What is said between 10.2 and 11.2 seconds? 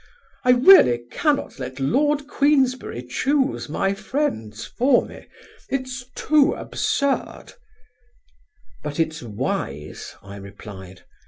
I replied.